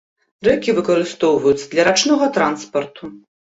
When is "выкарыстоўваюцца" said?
0.77-1.65